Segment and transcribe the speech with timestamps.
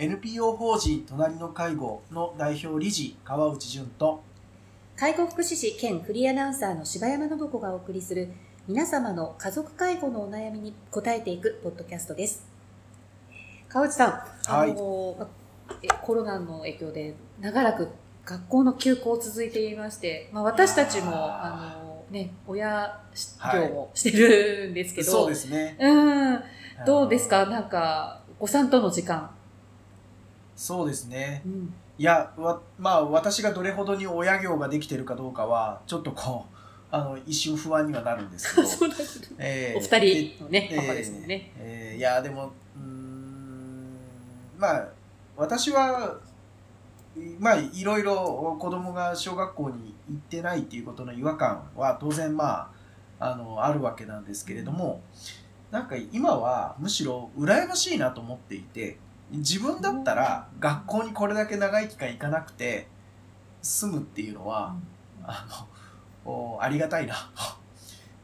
[0.00, 4.22] NPO 法人隣の介護の代表理事川内淳と
[4.94, 8.28] 介護福祉士兼フリーアナウンサーの柴山信子がお送りする
[8.68, 12.46] 皆様の家族介護のお悩みに答えていくポッドキャストです。
[13.68, 14.10] 川内さん、
[14.52, 14.70] はい。
[14.70, 15.28] あの
[16.02, 17.88] コロナの影響で長らく
[18.24, 23.00] 学校の休校続いていまして、まあ、私たちもああの、ね、親
[23.52, 25.76] 業をしてるんですけど、そうですね。
[25.80, 26.40] うん、
[26.86, 27.46] どうですか？
[27.46, 29.34] なんか、お子さんとの時間。
[30.58, 31.40] そうですね。
[31.46, 36.54] うん、いやわまあ私がどれほどに親業ができてるかどうかはちょっとこう
[36.90, 38.68] あの一瞬不安にはなるんですけど。
[39.38, 41.52] えーお二人のね、でパパですもんね。
[41.56, 43.98] えーいやでもうーん
[44.58, 44.88] まあ
[45.36, 46.16] 私は
[47.38, 52.72] まあいろいろ子供が小学校に行ってないっていうことの違和感は当然ま
[53.20, 55.02] ああのあるわけなんですけれども
[55.70, 58.98] なんか今はむしろ羨ましいなと思っていて
[59.30, 62.88] 自分だったら学校にこれだけ長い期間行かなくて
[63.62, 64.74] 済むっていうのは、
[65.24, 65.46] あ
[66.26, 67.14] のおありがたいな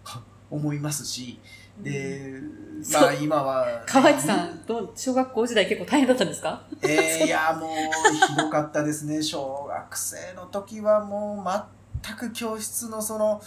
[0.05, 0.19] と
[0.51, 1.41] 思いますし
[1.83, 2.41] で、
[2.93, 6.63] まあ今は、河内さん、どう小学校時代結構大変だったんですか？
[6.83, 7.71] えーいやもう
[8.29, 9.21] ひどかったですね。
[9.25, 13.43] 小学生の時はもう全く教室のその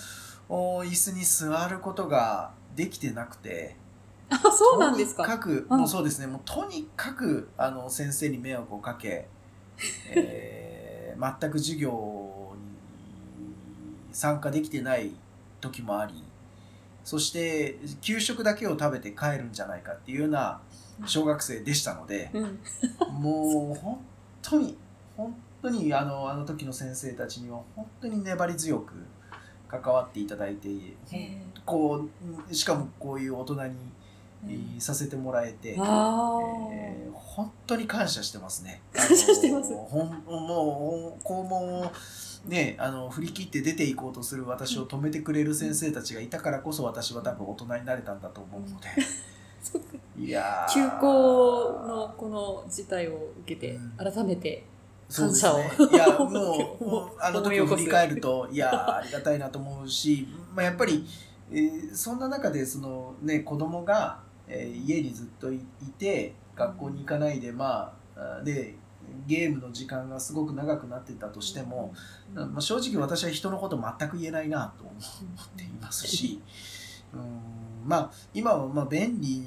[0.49, 3.77] お椅子に座ることができてなくて
[4.29, 5.23] あ、そうなんですか。
[5.23, 9.27] とにかく、うんもうそうですねもうとにかくあの先生に迷惑をかけ、
[10.11, 15.11] えー全く授業に参加できてない
[15.59, 16.23] 時もあり
[17.03, 20.59] そして給食だけを食べて帰るんじゃないかっていうような
[21.05, 22.59] 小学生でしたので、うん。
[23.13, 23.99] もう本
[24.41, 24.77] 当に
[25.15, 28.93] 本当にあのあの時の先生たちには本当に粘り強く
[29.67, 32.07] 関わっていただいてへこ
[32.49, 33.96] うしかもこういう大人に、えー
[34.79, 38.81] させてもらえて、えあー本当に感謝してますね。
[38.93, 39.73] 感謝してます。
[39.73, 41.91] ほんもう校門を
[42.45, 48.87] ねあの振り切って出ていこうとする私を止めてくれる先生たちがいたからこそ私は多分大人になれたんだと思うので。
[49.61, 49.87] そっか。
[50.17, 50.73] いやー。
[50.73, 54.63] 休校のこの事態を受けてうん、改めて、
[55.13, 55.35] 感ね。
[55.35, 55.59] 謝を。
[55.59, 61.05] いや、もう、思 もうあの時を振り返ると、いや、ありがたいなと思うし、まあ、やっぱり、
[61.51, 65.59] えーそんな中で、そのね、子供が、えー家にずっといい
[65.97, 68.75] て、学校に行かないで、まあ、あで、
[69.25, 71.93] ゲームの時間がすごく長くなってたとしても、
[72.33, 76.41] まあ、正直私は人のこと全く言えないなと思っていますし、
[77.13, 77.21] うん、
[77.85, 79.45] まあ、今はまあ便利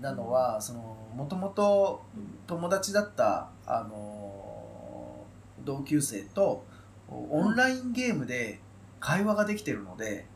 [0.00, 2.02] なのは、その、もともと
[2.46, 5.24] 友達だった、あの、
[5.64, 6.64] 同級生と、
[7.08, 8.60] オンラインゲームで
[9.00, 10.26] 会話ができてるので、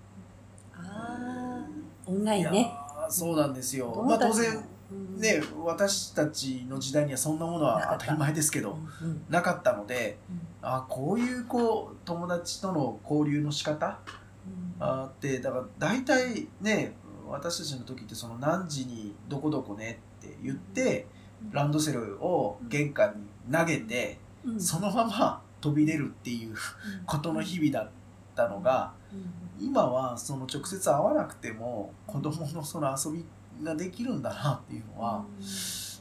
[0.76, 1.66] ああ、
[2.06, 2.83] オンラインね。
[3.14, 4.04] ーそうなんですよ。
[4.06, 10.40] まあ当然、うん、ね、私たちの時代にはそんなものは当たり前ですけど、うんうんなかったので、うん。
[10.62, 13.98] あこういうこう友達との交流の仕方？
[14.78, 16.94] あってだから大体ね
[17.26, 21.06] 私たちの時ってその何時にどこどこねって言って
[21.52, 23.14] ランドセルを玄関
[23.48, 24.60] に投げてうん。
[24.60, 26.54] そのまま飛び出るっていう
[27.06, 27.90] ことの日々だっ
[28.36, 29.03] たのがうん
[29.60, 33.24] 今はその直接会わなくても子供のその遊び
[33.62, 35.24] ができるんだなっていうのは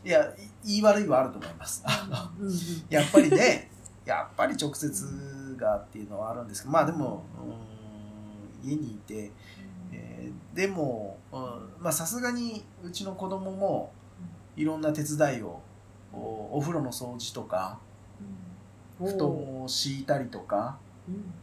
[0.03, 0.35] いやい
[0.65, 1.83] 言い悪いはあると思います。
[2.89, 3.71] やっぱりね
[4.05, 7.23] やっぱり直接がっていうのはあるんですけどまあでも
[8.63, 9.31] 家にいて、
[9.91, 11.17] えーでも
[11.91, 13.91] さすがにうちの子供も
[14.55, 15.59] いろんな手伝いを
[16.13, 17.79] おお風呂の掃除とか
[18.99, 19.07] うん。
[19.07, 21.33] 布団を敷いたりとかうん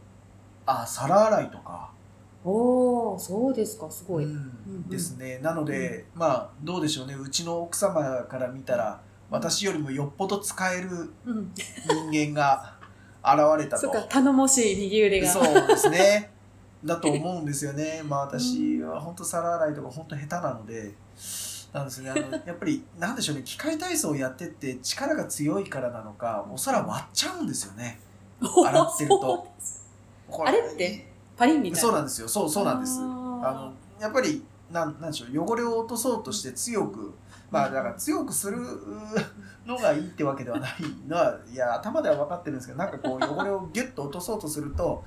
[0.79, 1.91] あ皿洗いとか、
[2.43, 4.25] おお、そうですか、すごい。
[4.25, 10.89] ううんんですねなので、まあどうでしょうねうちの奥様から見たら私よりもよっぽど使える
[11.25, 11.51] うん、
[12.11, 12.75] 人間が
[13.23, 15.27] 現れたとそっか、頼もしい右腕が。
[15.29, 16.31] そうですね。
[16.83, 18.01] だと思うんですよね。
[18.03, 20.95] まあ私は本当皿洗いとか本当下手なので、
[21.71, 22.09] なんですね。
[22.09, 23.43] あの やっぱりなんでしょうね。
[23.43, 27.99] 機械体操をやってって力が強いからなのか、お皿割っちゃうんですよね。
[28.41, 29.47] 洗ってるとこ
[30.45, 31.07] あれって
[31.37, 31.81] パリンみたいな？
[31.81, 32.27] そうなんですよ。
[32.27, 32.99] そうそうなんです。
[32.99, 35.45] ああのやっぱりなんなんでしょう。
[35.51, 37.13] 汚れを落とそうとして強く、
[37.49, 38.57] まあだから強くする
[39.65, 40.71] のがいいってわけではない
[41.07, 45.03] のはいや頭では分かってるんですけどなんかこう汚れをギュッと落とそうとすると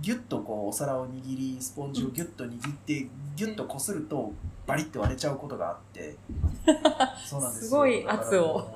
[0.00, 4.32] ギュッとこうお皿を握りスポンジをギュッと握ってギュッとこすると
[4.66, 6.16] バリッて割れちゃうことがあって
[7.24, 8.66] そうなんですよ すごい圧を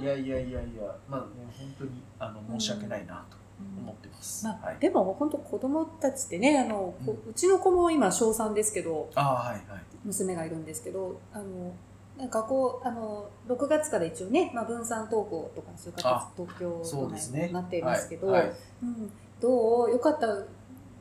[0.00, 1.26] いやいやいやいやまあね
[1.58, 3.36] 本当にあの申し訳ないなと
[3.78, 9.82] 思ってます、まあはい、でも本当子供たちってねあの、こううちの子も今小3ですけどああはいはい。
[10.04, 11.72] 娘がいるんですけどあの
[12.18, 17.48] 学校、あの、6月から一応ね、まあ、分散登校とか、そういうあ形、東京都そうですね。
[17.52, 18.52] なっていますけど、はいはい。
[18.82, 19.90] うん、どう？
[19.90, 20.44] よかった、よ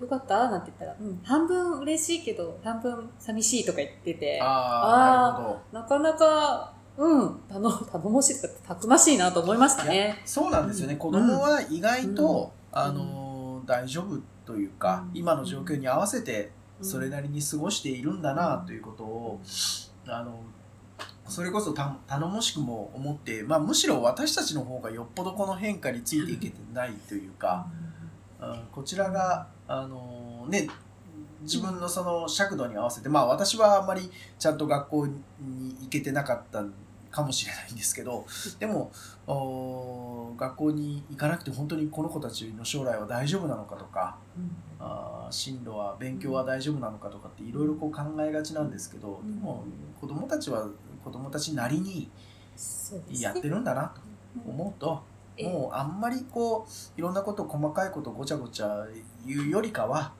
[0.10, 0.50] かった？
[0.50, 8.36] なんて言ったら、うん、半分嬉しいけど、半分寂しいとか言ってて、ああなかなか、うん、頼 頼もしい
[8.68, 10.22] たくましいなと思いましたね。
[10.26, 11.00] そうなんですよね、うん。
[11.00, 12.80] 子供は意外と、うん。
[12.80, 13.32] あのー
[13.66, 15.18] 大丈夫というか、うん。
[15.18, 16.86] 今の状況に合わせてうん。
[16.86, 19.40] それなりに過ごしているんだなということを、
[20.08, 20.42] あの
[21.28, 27.68] それこそた頼もしくも思って、まあ、むしろ私たちの方がよっぽどこの変化についていけてないというか、
[28.40, 28.64] うん。
[28.72, 30.68] こちらが、あのね、
[31.42, 35.24] 自分のその尺度に合わせて、まあ私はあんまりちゃんと学校に
[35.82, 36.64] 行けてなかった
[37.12, 38.26] かもしれないんですけど、
[38.60, 38.92] でも、
[39.28, 44.52] お学校に行かなくて本当にこの子たちの将来は大丈夫なのかとか、うん。
[44.80, 49.40] あー進路は勉強は大丈夫なのかとかっていろいろこう考えがちなんですけど、うん。
[49.40, 49.64] でも
[50.00, 50.68] 子供たちは
[51.04, 52.10] 子供たちなりに
[53.12, 54.02] やってるんだなと
[54.46, 55.04] うん思うと、
[55.38, 58.86] ええもうあんまりこういろんなこと細かいことごちゃごちゃ
[59.26, 60.14] 言うよりかは、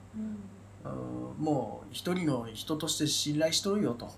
[1.38, 4.10] もう一人の人として信頼しとるよと。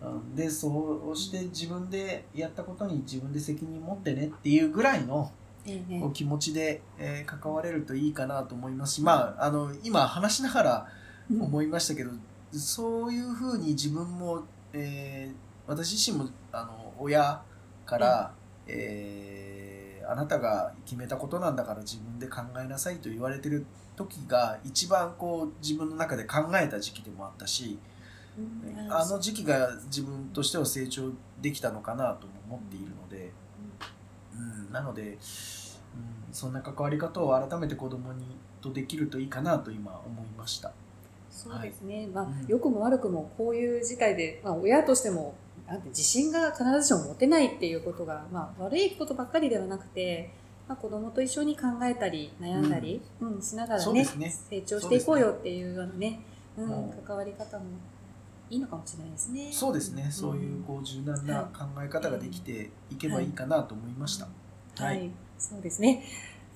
[0.00, 5.32] うんでそうして自分でやったことに自分で責任持ってねっていうぐらいの
[5.66, 8.94] ええこう気持ちで、えー関われるといいかなと思います。
[8.94, 10.86] しまああの今話しながら
[11.30, 11.42] うん。
[11.42, 12.10] 思いましたけど、
[12.52, 15.34] そういうふうに自分も、えー
[15.70, 17.42] 私自身もあの親
[17.84, 18.32] から、
[18.66, 23.66] えーあなたが決めたことなんだから自分で考えなさいと言われてる
[23.98, 27.78] 時が一番こう自分の中で考えた時期でもあったし、
[28.38, 28.92] うん。
[28.92, 31.10] あの時期が自分としては成長
[31.42, 33.32] できたのかなとも思っているので、
[34.34, 35.18] うん、なので、うん、
[36.32, 38.24] そんな関わり方を改めて子供に
[38.60, 40.72] とできるといいかなと今思いました。
[41.30, 42.46] そうですね、まあうん。
[42.46, 45.34] 良くも悪くもこういう事態で、まあ、親としても
[45.66, 50.30] なんて自信が必ずしも持てないっていうことが、まあ、悪いことばっかりではなくて、
[50.68, 53.42] まあ、子供と一緒に考えたり悩んだり、うん。
[53.42, 54.30] しながらねね。
[54.50, 56.20] 成長していこうよっていうようなね
[56.58, 57.64] う、うんん、関わり方も
[58.50, 59.50] いいのかもしれないですね。
[59.50, 64.26] そうですね、そういうこう柔軟な考え方ができていけばいいかなと思いました。
[64.76, 65.10] はい、はい。
[65.38, 66.02] そうですね。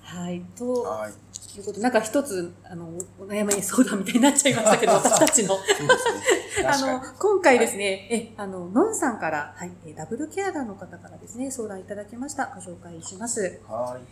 [0.02, 1.12] はい、とはい、
[1.58, 2.88] いうことでなんか一つあの
[3.20, 5.56] お悩み相談みたいになっちゃいましたけど 私たちの。
[5.56, 6.66] そうですね。
[6.66, 12.52] あの、今回ですね、え、あの、のんさんから、はい、えダブルケアラーの方からですね、相談いただきました。
[12.54, 13.43] ご紹介します。
[13.43, 13.49] に。
[13.69, 14.02] はい。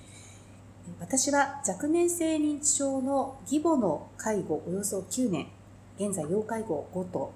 [0.89, 5.49] え私は若年性認知症の義母の介護およそ9年、
[5.99, 7.33] 現在要介護5と、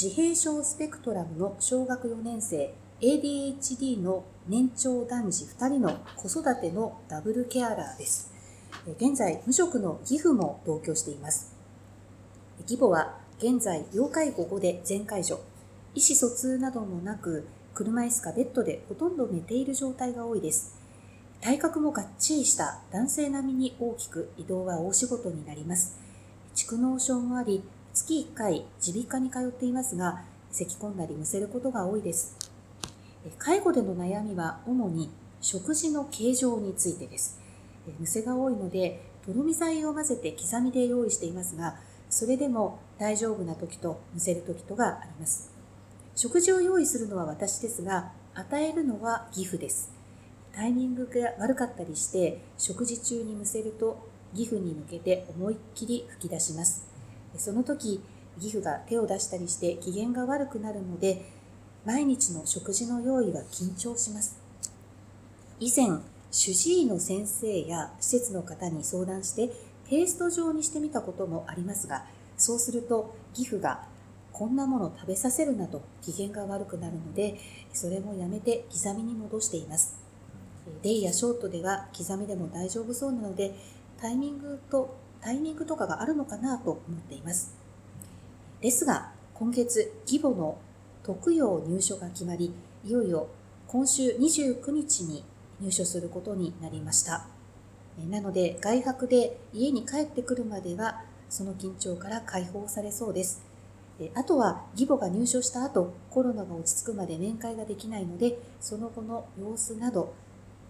[0.00, 8.32] 自閉症スペクトラムの小学4年生、ADHD の年長男児2人の子育てのダブルケアラーです。
[8.98, 11.54] 現在、無職の義父も同居しています。
[12.62, 15.40] 義母は現在、要介護5で全介助。
[15.94, 20.76] 意思疎通などもなく、車椅子かベッドでほとんど寝ている状態が多いです。
[21.40, 25.98] 体格もがっちりした男性並みに大きく移動は大仕事になります。
[26.54, 27.62] 蓄膿症もあり、
[27.92, 32.39] 月1回耳鼻科に通っていますが、咳き込んだりむせることが多いです。
[33.38, 37.38] 介護での悩みは主に食事の形状についてです。
[37.86, 41.76] えむせが多いので、とろみ剤を混ぜて刻みで用意していますが、
[42.08, 45.50] それでも大丈夫な時とむせる時とがあります。
[46.14, 49.92] 食事を用意するのは私ですが、与えるのは義父です。
[50.52, 56.86] タイミングが悪かったりして、食事中にむせると、義父に向けて思いっきり吹き出します。
[57.36, 58.02] その時、
[58.36, 61.24] 義父が手を出したりして機嫌が悪くなるので、
[61.84, 64.36] 毎日の食事の用意は緊張します。
[65.58, 65.98] 以前、
[66.30, 69.50] 主治医の先生や施設の方に相談して、
[69.88, 72.04] ペースト状にしてみたこともありますが、
[72.36, 73.84] そうすると義父が
[74.32, 77.38] こんなもの食べさせるなと機嫌が悪くなるので、
[77.72, 79.96] それもやめて刻みに戻しています。
[80.82, 83.54] デイやショートでは刻みでも大丈夫そうなので、
[84.00, 87.54] タイミングと、タイミングとかがあるのかなと思っています。
[88.60, 90.58] ですが、今月、義母の
[91.10, 93.26] 特養入所が決まり、いよいよ
[93.66, 95.24] 今週29日に
[95.60, 97.26] 入所することになりました。
[98.08, 103.42] なので、外泊で家に帰ってくるまでは、その緊張から解放されそうです。
[104.14, 110.14] あとは義母が入所した後、コロナが落ち着くまで面会ができないので、その後の様子など、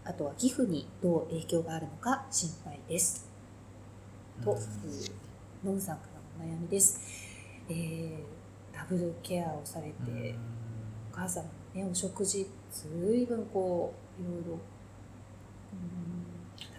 [0.06, 3.28] あとは寄付にどう影響があるのか心配です。
[4.42, 4.58] という、
[5.66, 6.04] のんさんか
[6.38, 6.98] らのお悩みです。
[7.68, 8.39] えー、
[8.80, 10.34] ダブルケアをされて、
[11.12, 16.10] お母さんのね、お食事、ずいぶんこう、いろいろ、うん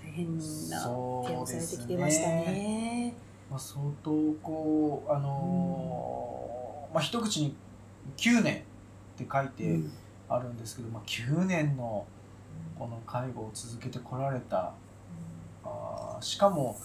[0.04, 0.38] 大変
[0.70, 0.80] な
[1.28, 3.14] ケアをされてきてましたね。
[3.50, 7.56] まあ、相当こうあのーまあ一口に
[8.18, 8.60] 9年っ
[9.18, 9.80] て書いて
[10.28, 12.06] あるんですけど、まあ、9年の
[12.78, 14.74] この介護を続けてこられた。
[15.64, 16.78] あしかも、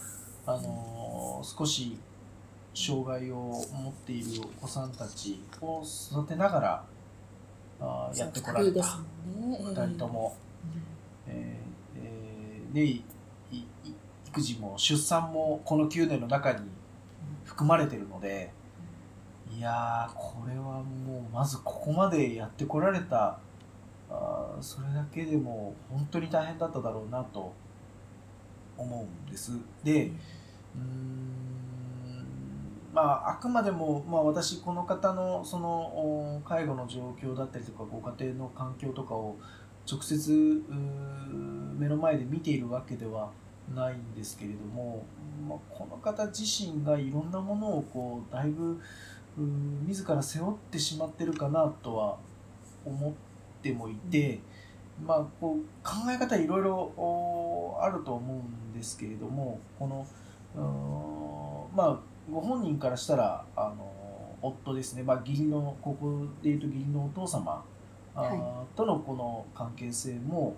[0.45, 1.97] あのー、少し
[2.77, 3.35] 障害を
[3.73, 6.83] 持っているお子さんたちを育てながら
[7.79, 8.81] あやってこられた。
[8.81, 10.37] 2人とも、
[11.27, 13.01] えーえー、ね
[14.27, 16.59] 育児も出産もこの9年の中に
[17.45, 18.51] 含まれてるので
[19.51, 23.39] いやこれはもうまずここまでやってこられた
[24.09, 27.53] あそれだけでも本当に大変だっただろうなと
[28.77, 29.53] 思うんです。
[29.83, 30.11] で
[30.75, 31.47] うん
[32.97, 39.37] まあ、あくまでも、まあ、私この方のその介護の状況だったりとかご家庭の環境とかを
[39.87, 40.63] 直接
[41.77, 43.29] 目の前で見ているわけでは
[43.75, 45.05] ないんですけれども、
[45.47, 48.81] まあ、この方自身がいろんなものをこうだいぶ
[49.85, 52.17] 自ら背負ってしまってるかなとは
[52.83, 53.13] 思っ
[53.61, 54.39] てもいて、
[55.05, 60.07] まあ、こう考え方いろいろあると思うんですけれどもこの
[61.75, 63.91] まあご本人からしたらあの
[64.41, 67.63] 夫ですね、まあ、義理のここでいうと義理のお父様、
[68.13, 70.55] はい、とのこの関係性も、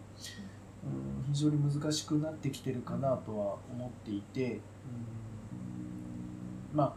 [0.84, 4.62] うん、非常に難しくなってきてるかなとは思っていて、うん、
[6.74, 6.94] まあ、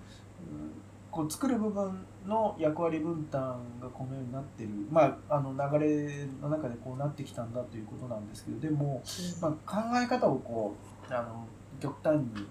[1.11, 9.02] こう作る部分の役割分担がこのようになってる、まあ、あの流れの中でこうなってきたんだということなんですけどでも、
[9.41, 10.75] まあ、考え方をこ
[11.11, 11.47] うあの
[11.81, 12.47] 極端に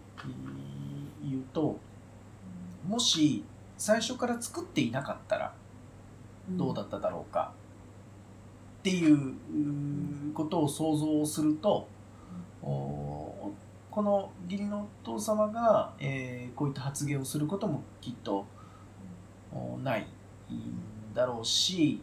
[1.24, 1.80] 言うと
[2.88, 3.44] もし
[3.78, 5.54] 最初から作っていなかったら
[6.50, 7.52] どうだっただろうか、
[8.80, 9.34] っていう
[10.34, 11.88] ことを想像すると、
[12.62, 13.54] こ
[13.96, 18.46] の義理のお父様が、えー、こういった発言をすることもきっと
[19.84, 20.08] ない
[21.14, 22.02] だろうし、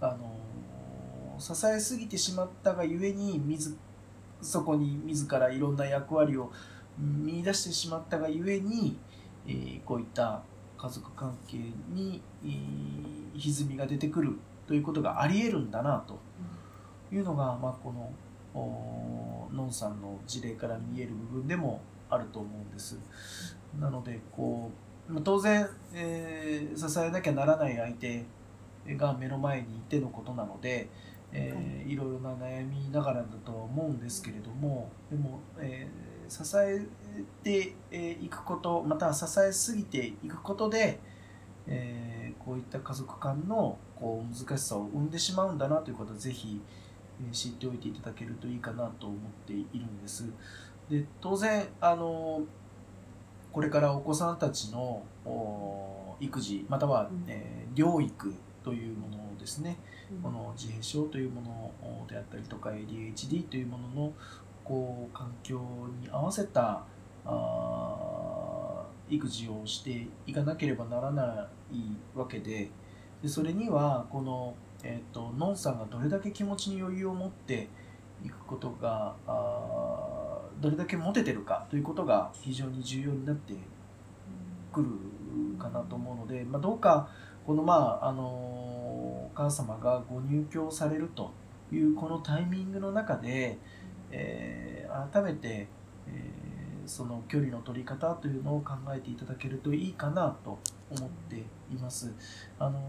[0.00, 3.76] あの支えすぎてしまったがゆえに自
[4.42, 6.52] そこに自らいろんな役割を
[6.98, 8.98] 見出してしまったがゆえに、
[9.50, 10.42] えー、こういった
[10.78, 11.58] 家族関係
[11.92, 14.38] に、えー、歪みが出てくる
[14.68, 16.20] ということがありえるんだなと
[17.12, 18.12] いうのが、まあ、この
[19.52, 22.98] のんさんの事例から見える部分でもあると思うんです。
[23.78, 24.70] なのでこ
[25.08, 28.24] う当然、えー、支えなきゃならない相手
[28.96, 30.88] が目の前にいてのことなので、
[31.32, 36.86] えー、いろいろな悩みながらだとは思うんですけれどもでも、えー、支え
[37.42, 37.74] て
[38.22, 40.98] いくことまたは支えすぎていくことで、
[41.66, 46.60] えー、こういった家族間のこう難しさを生んでしまうんだなということをぜひ
[47.32, 50.24] 知っておいていただけるといいかなと思っているんです。
[50.88, 52.42] で当然あの
[53.52, 55.02] これからお子さんたちの
[56.20, 59.78] 育児または、えー、療育というものをですね、
[60.22, 64.12] この自閉症というものであったりとか ADHD というものの
[64.64, 65.58] こう環境
[66.02, 66.84] に合わせた
[67.30, 72.70] あ育児をしていかなければならないわけで
[73.22, 77.68] でそれにはこの、えーと、のんさんがどれだけ気持ちに余裕を持って
[78.24, 83.54] いくことがあどれだけ持ててるかということが非常に重要になって
[84.72, 84.88] くる
[85.58, 87.08] かなと思うので、まあ、どうか
[87.46, 91.32] このまああのお母様がご入居されると
[91.72, 93.58] いうこのタイミングの中で、
[94.10, 100.58] えー、改めて、ー、その距離の取り方というのを考えていただけるといいかなと
[100.90, 102.12] 思っています。
[102.58, 102.80] あの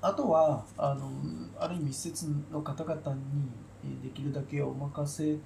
[0.00, 1.10] あとはあの
[1.58, 3.16] ある意味施設の方々
[3.82, 5.38] にできるだけお任せ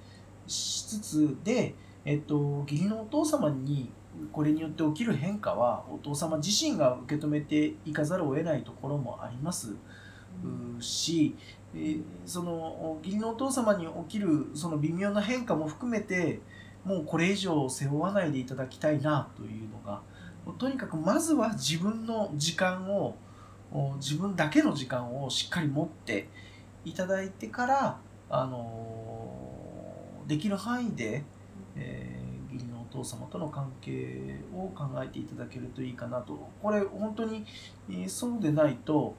[0.47, 3.91] しつつで、えっと、義理のお父様に
[4.31, 9.75] これによって起きる変化はお父様自身が受け止めていかざるを得ないところもあります、
[10.43, 11.35] うん、し、
[11.75, 16.39] え、その義理のお父様に起きるその微妙な変化も含めて
[16.85, 20.01] もうこれ以上背負わないでいただきたいなというのが
[20.57, 23.15] とにかくまずは自分の時間を
[23.97, 26.29] 自分だけの時間をしっかり持って
[26.85, 27.97] いただいてから
[28.29, 31.23] あのできる範囲で、
[31.75, 32.27] えー
[33.03, 36.49] 父様との関係を考えていただけるといいかなと。
[36.61, 37.45] これ本当に、
[37.91, 39.15] えそうでないと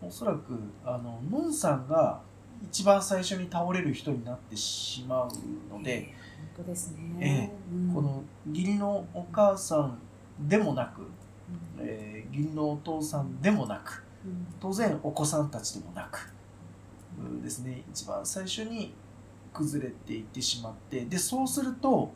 [0.00, 2.20] おそらくあののんさんが
[2.62, 5.30] 一番最初に倒れる人になってしまう
[5.70, 6.14] ので、えー、
[6.56, 9.98] 当ですね、えー、この義理のお母さん
[10.40, 11.08] でもなく、うん、
[11.80, 16.32] えー、義理のお父さんでもなく、うん、当然お子さんたちでもなく、
[17.18, 17.82] うん、ですね。
[17.90, 18.94] 一番最初に
[19.52, 22.12] 崩れていってしまってでそうすると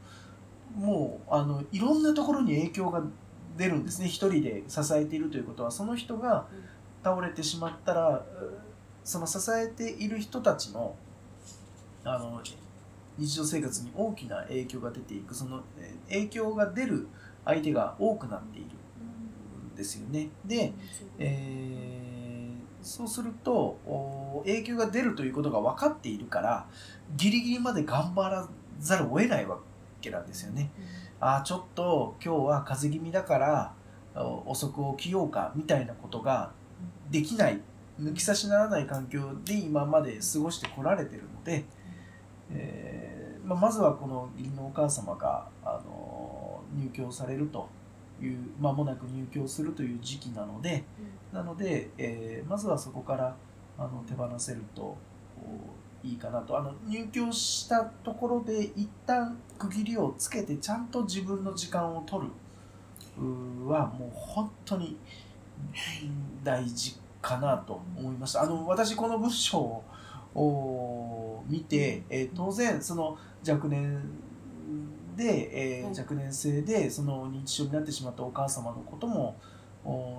[0.75, 3.02] もうあのいろんなところに影響が
[3.56, 4.06] 出るんですね。
[4.06, 5.71] 一人で支えているということは。
[5.71, 6.47] その人が
[7.02, 8.25] 倒れてしまったら
[9.04, 10.95] その支えている人たちの
[12.04, 12.40] あの
[13.18, 15.62] 日常生活に大きな影響が出ていくその
[16.08, 17.08] 影響が出る
[17.44, 18.68] 相手が多くなっている
[19.73, 20.28] んですよね。
[20.44, 20.73] で、
[21.18, 23.78] えー、そうすると
[24.44, 26.66] 影響が出るということが分かっているから
[27.16, 29.58] ギリギリまで頑張らざるを得ないわ
[30.00, 30.70] けなんですよね。
[31.20, 33.73] ああちょっと今日は風邪気味だから
[34.46, 36.52] 遅く起きようかみたいなことが
[37.11, 37.61] できない
[38.00, 41.64] 抜き差しならない環境で今まで過ごしてこられてるので、
[42.50, 42.86] えー
[43.47, 47.69] まあ、まずはこの義理のお母様が、あの入居されると
[48.21, 50.85] いう間もなく入居するという時期なので、
[51.33, 53.37] なので、えー、まずはそこから
[53.79, 54.97] あの手放せると
[56.03, 62.33] いいかなとあの入居したところで一旦区切りをつけてちゃんと自分の時間を取る
[63.69, 64.97] はもう本当に
[66.45, 68.43] 大事かなと思いました。
[68.43, 69.85] あの私この文章を
[71.49, 73.16] 見て、えー、当然その
[73.49, 74.02] 若年
[75.16, 79.37] で、えー、若年性でその認知症になってしまったお母様のことも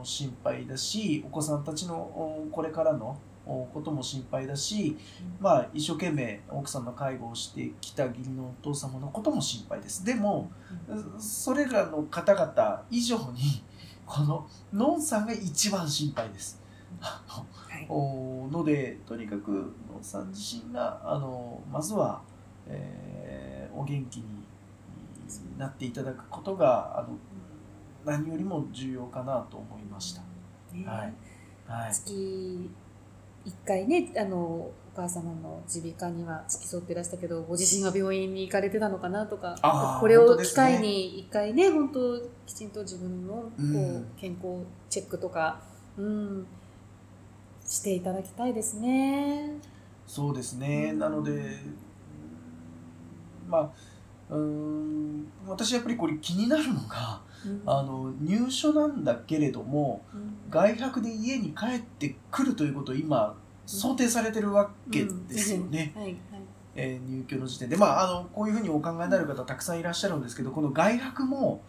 [0.04, 4.98] 心配だしお子さんたちのこれからのことも心配だし、
[5.40, 10.04] まあ、一生懸命奥さんの介護をしてきた義理のお父様のことも心配です。
[10.04, 10.52] でも
[11.18, 13.64] それらの方々以上に
[14.06, 16.62] こののんさんが一番心配です。
[17.00, 17.88] はい、
[18.52, 22.22] のでとにかくのんさん自身があのまずは、
[22.68, 24.26] えー、お元気に
[25.58, 27.10] なっていただくことがあの
[28.06, 30.22] 何よりも重要かなと思いました。
[30.74, 31.14] ね、はい、
[31.68, 32.70] はい、月
[33.46, 45.62] 一回ねあのお母様の耳鼻科には付き添ってらしたけどご自身は病院に行かれてたのかなとかこれを機会に一回ね本当きちんと自分のこう、健康チェックとか、
[45.98, 46.48] うん、
[47.68, 49.52] していただきたいですね。
[50.08, 51.60] そうですね、うん、なので
[53.48, 65.94] まあうん私やっぱりこれ気になるのが、うん、あの入所なんだけれども、うん、外泊で家に帰ってくるということを今想定されてるわけですよね。
[66.74, 71.64] え入居の時点で、まあ、あのこういうふうにお考えになる方たくさんいらっしゃるんですけどこの外泊も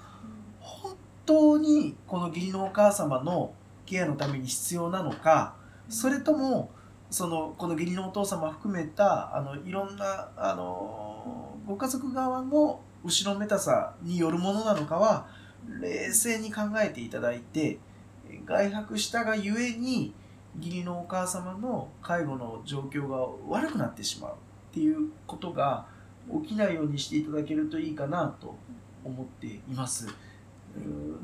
[0.60, 3.54] 本当にこの義理のお母様の
[3.86, 5.54] ケアのために必要なのか
[5.88, 6.70] それとも
[7.10, 15.26] そのこの義理のお父様含めたあのいろんなあのご家族側の後ろめたさによるものなのかは
[15.80, 17.78] 冷静に考えていただいて
[18.44, 20.12] 外泊したがゆえに
[20.58, 24.34] 義理のお母様の介護の状況が悪くなってしまうっ
[24.74, 25.86] ていうことが
[26.42, 28.56] 起きないようにしていただけるといいかなと
[29.04, 30.08] 思っています。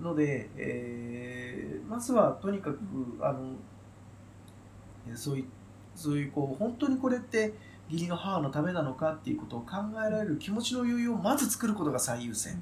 [0.02, 2.78] ので、えー、まずはとにかく
[3.20, 3.52] あの
[5.14, 5.44] そういう
[5.94, 7.54] そういうこう本当にこれって
[7.90, 12.60] 義理の母のためなのかっていうことを考えられる気持ちの余裕をまず作ることが最優先。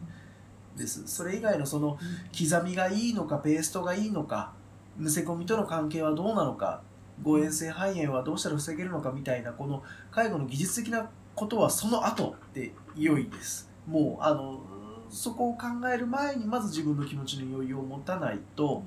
[0.76, 1.06] です。
[1.06, 1.98] それ以外のその
[2.36, 4.52] 刻みがいいのかペーストがいいのか
[4.96, 6.82] むせ込みとの関係はどうなのか
[7.22, 13.70] 誤嚥性肺炎はどうしたら防げるのかみたいなこの介護の技術的なことはその後で良いです。
[13.86, 14.60] もうあの
[15.08, 18.84] そこを考える前にまず自分の気持ちの余裕を持たないと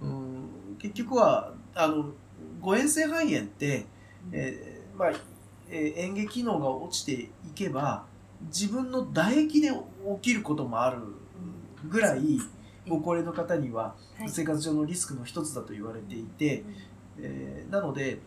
[0.00, 2.12] うん結局はあの
[2.60, 3.86] 誤嚥性肺炎って、
[4.32, 5.12] えー、まあ、
[5.70, 8.04] えー、嚥下機能が落ちていけば
[8.46, 9.74] 自分の唾液で起
[10.20, 10.98] きることもある
[11.88, 12.20] ぐらい
[12.88, 13.94] ご高齢の方には
[14.26, 16.64] 生活上のリスクの一つだと言われていて、
[17.20, 18.18] えー、なので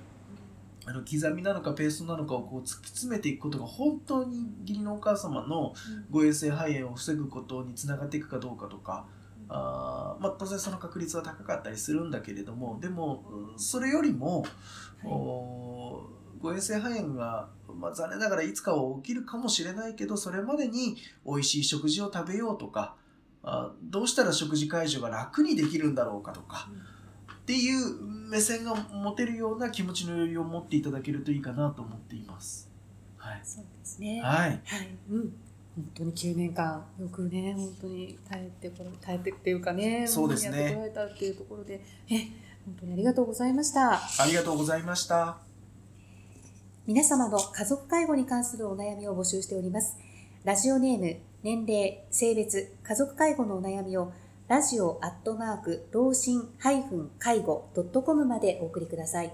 [0.85, 5.73] あの刻みなのかペーストなのかをこう突き詰めていくことが本当に義理のお母様の
[6.09, 9.05] 誤嚥性肺炎を防ぐことにつながっていくかどうかとか、
[9.53, 13.25] あまあ、当然その確率は高かったりするんだけれどもでも
[13.57, 14.49] それよりも、はい、
[15.03, 16.09] 誤
[16.41, 22.95] 嚥性肺炎が、まあ、残念ながらいつかは起きるかもしれないけどそれまでに美味しい食事を食べようとか
[23.43, 32.69] あどうしたら食事介助が楽にできるんだろうかとか、うん、っていう目線が持てるような気持ちの余裕を持っていただけるといいかなと思っています。
[33.17, 34.21] はい、そうですね。
[34.21, 34.49] はい。
[34.49, 34.61] はい。
[35.09, 35.33] うん
[35.75, 40.61] 本当に9年間よくね本当に耐えてこ耐えてっていうかねそうですね。
[40.61, 42.17] やってこられたっていうところでえ
[42.65, 43.93] 本当にありがとうございました。
[43.93, 45.37] ありがとうございました。
[46.85, 49.97] 皆様の家族介護に関するお悩みを募集しております。
[50.43, 54.11] ラジオネーム年齢性別家族介護のお悩みを
[54.47, 56.81] ラジオアットマーク老人介
[57.41, 59.31] 護ドットコムまでお送りください